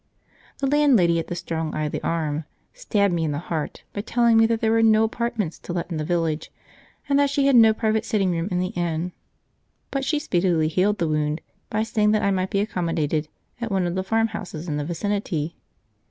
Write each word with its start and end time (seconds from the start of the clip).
The 0.57 0.65
landlady 0.65 1.19
at 1.19 1.27
the 1.27 1.35
"Strong 1.35 1.75
i' 1.75 1.87
the 1.87 2.01
Arm" 2.03 2.45
stabbed 2.73 3.13
me 3.13 3.23
in 3.23 3.33
the 3.33 3.37
heart 3.37 3.83
by 3.93 4.01
telling 4.01 4.35
me 4.35 4.47
that 4.47 4.59
there 4.59 4.71
were 4.71 4.81
no 4.81 5.03
apartments 5.03 5.59
to 5.59 5.73
let 5.73 5.91
in 5.91 5.97
the 5.97 6.03
village, 6.03 6.51
and 7.07 7.19
that 7.19 7.29
she 7.29 7.45
had 7.45 7.55
no 7.55 7.71
private 7.71 8.03
sitting 8.03 8.31
room 8.31 8.47
in 8.49 8.57
the 8.57 8.69
inn; 8.75 9.11
but 9.91 10.03
she 10.03 10.17
speedily 10.17 10.69
healed 10.69 10.97
the 10.97 11.07
wound 11.07 11.39
by 11.69 11.83
saying 11.83 12.13
that 12.13 12.23
I 12.23 12.31
might 12.31 12.49
be 12.49 12.61
accommodated 12.61 13.27
at 13.61 13.69
one 13.71 13.85
of 13.85 13.93
the 13.93 14.03
farm 14.03 14.29
houses 14.29 14.67
in 14.67 14.77
the 14.77 14.83
vicinity. 14.85 15.55